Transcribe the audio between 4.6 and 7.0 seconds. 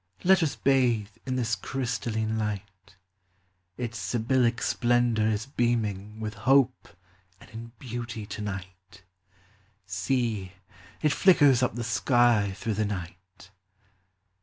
splendor is beaming With hope